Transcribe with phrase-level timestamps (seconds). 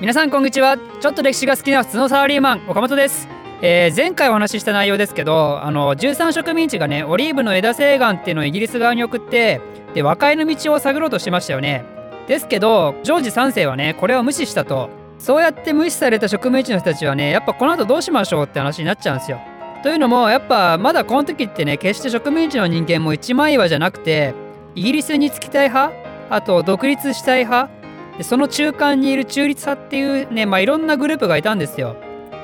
[0.00, 0.78] 皆さんこんにちは。
[0.78, 3.28] ちょっと歴史が好きな普通のサラリーマン岡本です、
[3.60, 9.60] えー、前回お話しした内容ですけどあの13植民地がねオリーブの枝請願っていうのをイギリス側に送って
[9.92, 11.84] で和解の道を探ろうとしましたよね。
[12.26, 14.88] ですけどジョージ3世はねこれを無視したと。
[15.18, 19.38] そうやって無視された植民地の人たちはねやっぱこの後どうしましょうって話になっちゃうんですよ。
[19.82, 24.32] というのもやっぱまだこの時ってね決して植民地の人間も一枚岩じゃなくて
[24.74, 25.92] イギリスにつきたい派
[26.30, 27.79] あと独立したい派
[28.20, 31.96] でその中間にいる中立派っていうね、まあ、いろんなグループがいたんですよ。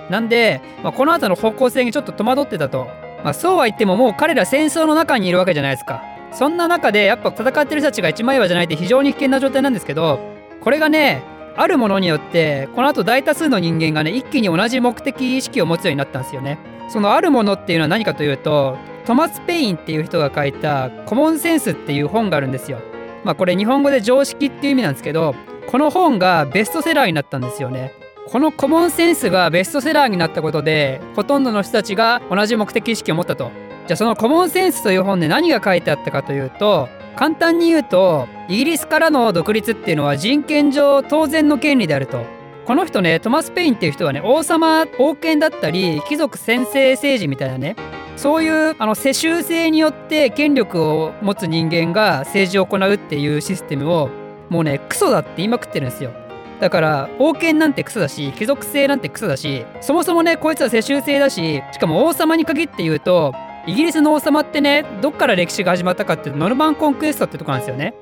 [0.08, 2.86] なんで、まあ、この後の方向性にちょっと戸惑ってたと。
[3.22, 6.02] まあ、そうは言ってももう彼ら戦争の中にいるわけじゃないですか。
[6.32, 10.18] そんな中でやっぱ戦ってる人たちが一枚岩じゃないって非常に危険な状態なんですけど、
[10.62, 11.22] これがね、
[11.56, 16.58] あるものによってこの後大多数の人間がね一気に同じ目的意識を持つようになったんですよね。
[16.88, 22.78] そのあるものっていうのは何かというとトマス・ペインっていう人が書いた「コモンセンス」っていう本があるんですよ。
[23.24, 25.34] まあこれ日本語で常識っていう意味なんですけど
[25.68, 27.92] この本がベストセラーになったんですよね。
[28.28, 33.50] このコモンセンスがベストセラーになったことでほとんどの人たちが同じ目的意識を持ったと。
[33.86, 42.24] じゃあそのコモンセンスという本で何が書いてあったかというと簡単に言うとイギリスからの独立っていうのは人権上当然の権利であると。
[42.66, 47.76] この人ねトマス・ペインっていう人はね王様王権だったり貴族専制政治みたいなね
[48.16, 54.10] そういうあの世襲制によって権力を持つ人間が政治を行うっていうシステムを
[54.48, 56.12] もうねクソだって言いまくってるんですよ。
[56.60, 63.34] だから王権なんてクソだし貴族制なんてクソだしそもそもねこいつは世襲制だししかも王様に限って言うと
[63.66, 67.94] イギリスの王様ってねどっから歴史が始まったかっていうとノルマンコンクエストってとこなんですよね。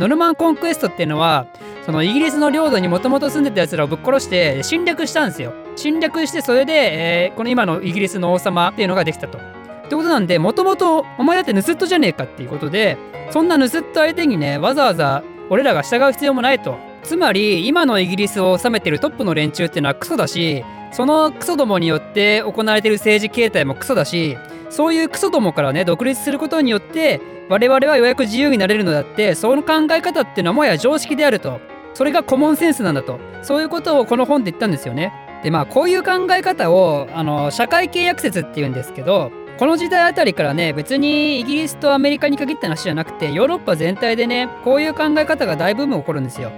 [0.00, 1.46] ノルマンコンクエストっていうのは
[1.84, 5.52] そのイギリスの領土にもともと住んでたやつらをぶっ殺して侵略したんですよ。
[5.76, 9.38] 侵略してそれで、えー、この今のイギリスの王様っていうのができたと。
[9.38, 12.96] ってことなんでもともとお前だって盗人じゃねえかっていうことで
[13.30, 16.78] そんな盗人相手にねわざわざ俺らが従う必要もないと。
[17.02, 24.36] つまり今のイギリスを治めてるトップの連中っていうのはクソだしそのクソどもによって行われてる政治形態もクソだし
[24.68, 31.60] そういうクソどもからね独立することによって我々はようやく自由になれるのだってその考え方っていうのはもはや常識であると。
[31.94, 33.18] それがコモンセンスなんだと。
[33.42, 35.12] そういうことをこの本で言ったんですよね。
[35.42, 46.50] でまあこういう考え方をあの社会契約説っていうんですけどこの時代あたりからね別にイギリスとアメリカに限った話じゃなくてヨーロッパ全体でねこういう考え方が大ブーム起こるんですよ。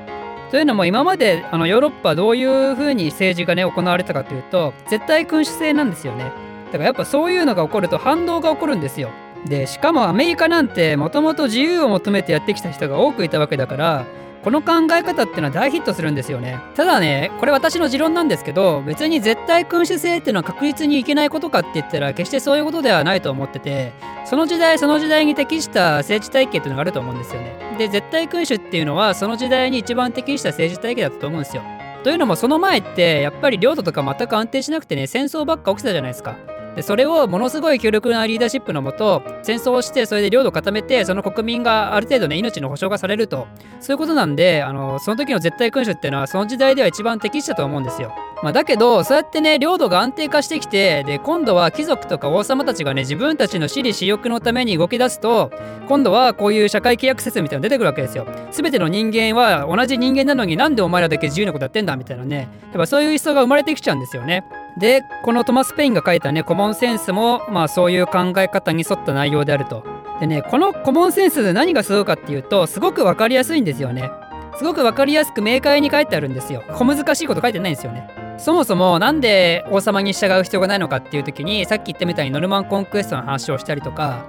[0.52, 6.30] というのも今まであのヨーロッパどういう風に政治がね行われたかというと絶対君主制なんですよね。
[6.66, 9.10] だからやっぱそういうのが起こると反動が起こるんですよ。
[9.46, 14.06] でしかもアメリカなんてもともと自由を求めてやってきた人が多くいたわけだから
[14.42, 16.58] この考え方っていうのは大ヒットするんですよね。
[16.74, 23.92] ただねこれ私の持論なんですけど別に絶対君主制っていうのは確実にいけないことかって言ったら決してそういうことではないと思ってて
[24.24, 27.76] その時代その時代に適した政治体系っていうのがあると思うんですよね。
[27.78, 31.62] で絶対君主っていうのはその時代に一番適した政治体系だったと思うんですよ。
[32.02, 36.36] というのもその前ってやっぱり領土とか全く安定しなくてね戦争ばっか起きてたじゃないですか。
[36.76, 43.46] でそれをものすごい強力なリーダーシップのもと戦争をしてそれで領土を固めてその国民がある程度ね命の保障がされると
[43.80, 48.12] そういうことなんであのその時の絶対君主っていうのはその時代では一番適したと思うんですよ。
[48.42, 55.52] まあ、だけどそうやってね領土が安定化してきてで今度は貴族とか王様たちがね自分たちの私利私欲のために動き出すと
[55.86, 58.26] 今度はこういう社会契約説みたいなの出てくるわけですよ。
[58.50, 64.44] 全ての人間は同じ人間なのになんでお前らだけ自由なことやってんだみたいなねやっぱそういう思想が生まれてきちゃうんですよね。
[64.78, 69.84] でこのトマス・ペインが書いたねコモンセンスもまあそういう考え方に沿った内容であると。
[70.20, 74.10] でねこのコモンセンスで何がすごいかっていうとすごく分かりやすいんですよね。
[74.56, 76.62] すごく分かりやすく明快に書いてあるんですよ。
[76.74, 78.08] 小難しいこと書いてないんですよね。
[78.38, 84.24] そもそもなんで王様に従う必要がないのかっていう時にさっき言ったみたいにノルマンコンクエストの話をしたりとか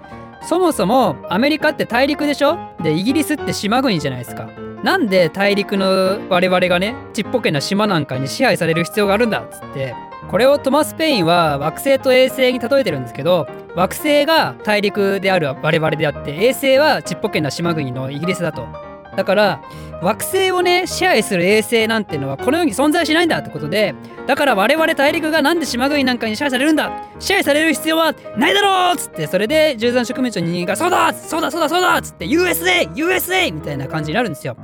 [0.47, 2.57] そもそもアメリカって大陸でしょ？
[2.81, 4.49] でイギリスって島国じゃないですか。
[4.83, 9.95] なんで大陸の我々がねちっぽけな島なんかに支配される必要があるんだっつって
[10.29, 18.93] これをトマス・ペインは惑星と衛星に例えてるんですけど惑星が大陸である我々であって衛星はちっぽけな島国のイギリスだと。
[19.15, 19.61] だから
[20.01, 23.93] 惑星をね支配する衛星なんてのはこの世に存在しないんだってことで
[24.25, 34.57] だから我々大陸がなんで島国なんかに支配されるんだ支配される必要はないだろうっつってそれで十三植民地の人間がそうだそうだそうだそうだっつって USA USA みたいな感じになるんですよ。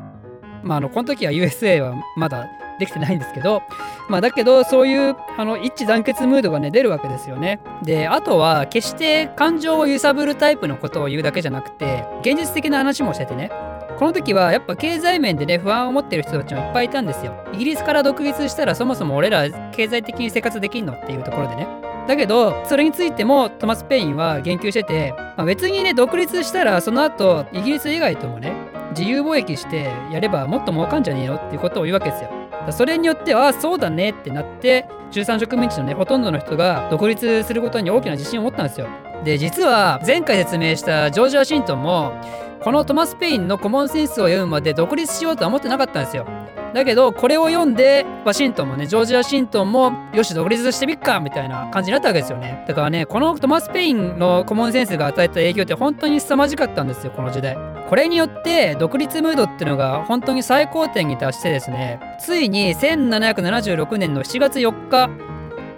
[0.63, 2.47] まああのこの時は USA はまだ
[2.79, 3.61] できてないんですけど、
[4.07, 7.59] まあ、だけどそういうあの一致団結ムードがね出るわけですよね。
[7.83, 13.51] であとは決して感情を揺さぶるタイプのことを言うだけじゃなくて現実的な話もしててね
[13.99, 17.33] この時はやっぱ経済面でね不安を持ってる人たちもいっぱいいたんですよ。
[17.53, 21.67] イギリスから独立したらそもそも俺ら経済的に生活できんのっていうところでね。
[22.07, 32.29] だけどそれについてもトマス・ペインは言及してて、まあ、別にね独立したらその後イギリス以外ともね自由貿易してやればもっと儲かんじゃねえよっていうことを言うわけですよ。
[32.71, 38.87] それによってはそうだねってなって13植民地のねほとんどの人が独立することに大きな自信を持ったんですよ。
[39.23, 42.13] で実は前回説明したジョージ・ワシントンも
[42.61, 46.25] このトマス・ペインのコモンセンスを読むまで独立しようとは思ってなかったんですよ。
[46.73, 52.63] だけどこれを読んでワシントンもねジョージ・ワシントンもよし独立してみっかみたいな感じになったわけですよね。
[52.67, 57.57] だからねこのトマス・ペインのコモンセンスが与えた影響って本当に凄まじかったんですよこの時代。
[57.89, 65.09] これによって独立ムードっていうのが本当に最高点に達してですねついに1776年の7月4日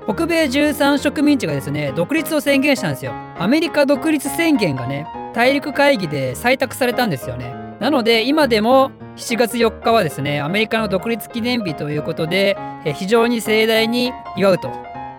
[0.04, 3.14] 北米13植民地がですね独立を宣言したんですよ。
[3.40, 7.56] アメリカ独立宣言がね大陸会議で採択されたんですよね。
[7.80, 8.92] なので今でも
[9.22, 12.58] 7月4日はですねアメリカの独立記念日ということで
[12.96, 14.70] 非常に盛大に祝うと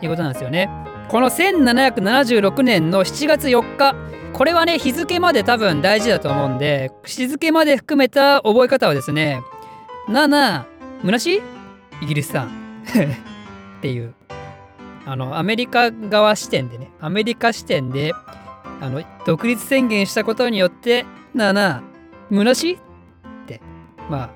[0.03, 0.69] いうことなんですよね。
[1.09, 3.95] この1776年の7月4日
[4.33, 9.41] これはね日付まで多分大事だと思うんで日付まで含めた覚え方はですね
[10.09, 10.65] 7
[11.05, 11.41] むなし
[12.01, 12.49] イギリスさん
[13.79, 14.15] っていう
[15.07, 18.13] あのアメリカ側視点でねアメリカ視点で
[18.81, 21.05] あの独立宣言したことによって
[21.37, 21.83] 7
[22.31, 22.92] むなしって
[24.11, 24.31] まあ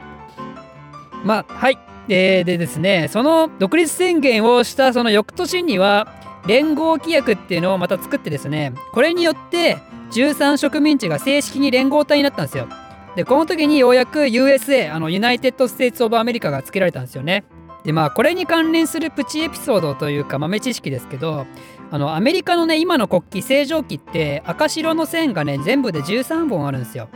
[1.24, 1.78] まあはい。
[2.08, 6.06] ででですねその独立宣言をしたその翌年には
[6.46, 9.78] 連合規約っていうのをまた作ってですねこれによって
[10.12, 12.68] 13植民地が正式に連合体になったんですよ。
[13.16, 17.44] でこの時にようやく USA あの United States of America が付けられたんですよね。
[17.82, 21.46] でまあこれに関連するプチエピソードというか豆知識ですけど
[21.90, 27.08] あのアメリカのね今の国旗星条旗って赤白の線がね全部で13本あるんですよ。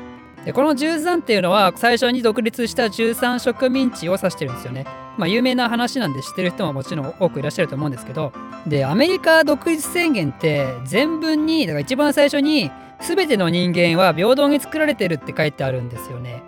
[0.45, 4.87] でこの13っていうのは最初に独立した13植民地を指してるんですよね。
[5.19, 8.33] まあ有名な話なんで知ってる人ももちろん多くいらっしゃると思うんですけど
[8.67, 12.71] でアメリカ独立宣言って全文にだから一番最初に
[13.01, 16.43] 全ての人間は平等に作られてるって書いてあるんですよね。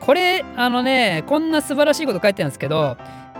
[0.00, 2.96] これあのねこんな素晴らしいこと書いてあるんですけど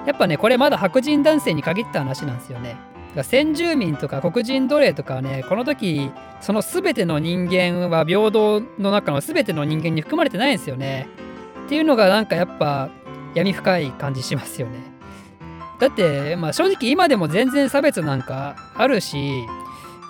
[0.07, 2.77] やっぱねこれまだ白人男性に限った話なんですよね。
[3.23, 6.11] 先住民とか黒人奴隷とかはねこの時
[6.41, 11.09] その全ての人間は平等の中の全ての人間に含まれてないんですよね。
[11.67, 12.91] っていうのがなんかやっぱ
[13.35, 14.97] 闇深い感じしますよね。
[15.79, 19.47] だって、まあ、正直今でも全然差別なんかあるし、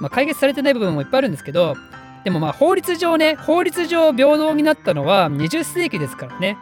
[0.00, 1.74] まあ、解決されてない部分もいっぱいあるんですけど
[2.24, 6.56] でもまあ法律上ね法律上平等になったのは20世紀ですからね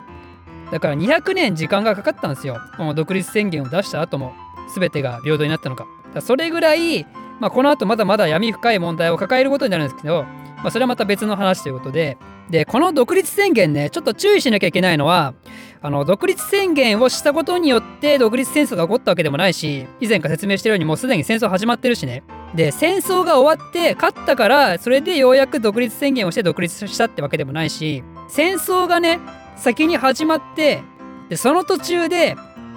[0.71, 2.59] だから200年時間がかかったんですよ
[2.95, 4.33] 独立宣言を出した後も
[4.75, 5.87] 全てが平等になったのか
[6.21, 7.05] それぐらい、
[7.41, 10.25] まあ、この後まだまだ闇深い問題を抱えることになるんですけど、
[10.57, 12.17] まあ、それはまた別の話ということで
[12.51, 15.35] でこの独立宣言ねちょっと注意しなきゃいけないのは
[15.81, 22.23] あの独立宣言をしたことによって独立戦争が起こったわけでもないし以前から説明してるようにもうすでに戦争始まってるしね。
[22.55, 29.19] で戦争が終わって勝ったからそれでようやく独立宣言をして独立したってわけでもないし戦争がね
[29.57, 30.83] 先に始まって
[31.29, 32.37] でその途中で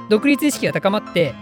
[0.09, 1.33] 独立意識が高まって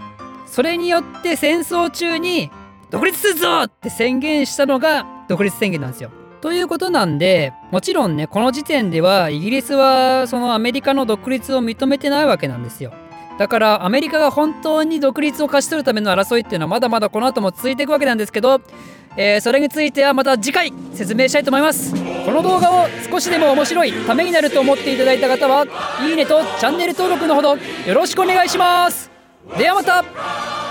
[0.45, 2.50] それによって戦争中に
[2.89, 6.12] 独立するぞって宣言したのが独立宣言なんですよ。
[6.42, 12.94] ということなんでもちろんねこの時点ではイギリスはそのアメリカの独立を認めてないわけなんですよ。
[13.38, 18.62] だからアメリカが本当に独立を勝ち取るための争いっていうのはまだまだこの後も続いていくわけなんですけど、
[19.18, 21.94] えー、それについてはまた次回説明したいと思います
[22.25, 25.65] この動画を少しでも面白いためになると思っていただいた方は
[26.07, 27.59] いいねとチャンネル登録のほどよ
[27.94, 29.04] ろしくお願いします
[29.57, 30.64] ではまた。